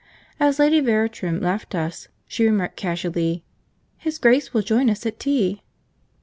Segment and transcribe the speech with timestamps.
[0.39, 3.43] As Lady Veratrum left us, she remarked casually,
[3.97, 5.61] 'His Grace will join us at tea.'